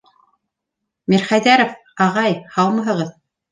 Мирхәйҙәров... 1.13 1.77
ағай! 2.09 2.35
һаумыһығыҙ! 2.59 3.15